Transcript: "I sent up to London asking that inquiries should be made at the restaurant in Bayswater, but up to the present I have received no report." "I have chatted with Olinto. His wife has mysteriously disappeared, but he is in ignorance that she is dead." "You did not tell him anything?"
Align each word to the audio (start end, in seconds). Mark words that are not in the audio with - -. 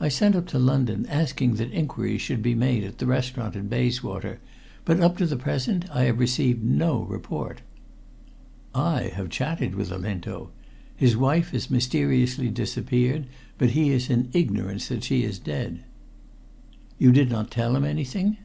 "I 0.00 0.08
sent 0.08 0.34
up 0.34 0.48
to 0.48 0.58
London 0.58 1.06
asking 1.06 1.54
that 1.58 1.70
inquiries 1.70 2.20
should 2.20 2.42
be 2.42 2.56
made 2.56 2.82
at 2.82 2.98
the 2.98 3.06
restaurant 3.06 3.54
in 3.54 3.68
Bayswater, 3.68 4.40
but 4.84 4.98
up 4.98 5.16
to 5.18 5.26
the 5.26 5.36
present 5.36 5.88
I 5.92 6.06
have 6.06 6.18
received 6.18 6.64
no 6.64 7.04
report." 7.04 7.62
"I 8.74 9.12
have 9.14 9.30
chatted 9.30 9.76
with 9.76 9.92
Olinto. 9.92 10.50
His 10.96 11.16
wife 11.16 11.52
has 11.52 11.70
mysteriously 11.70 12.48
disappeared, 12.48 13.26
but 13.56 13.70
he 13.78 13.90
is 13.90 14.10
in 14.10 14.28
ignorance 14.32 14.88
that 14.88 15.04
she 15.04 15.22
is 15.22 15.38
dead." 15.38 15.84
"You 16.98 17.12
did 17.12 17.30
not 17.30 17.52
tell 17.52 17.76
him 17.76 17.84
anything?" 17.84 18.38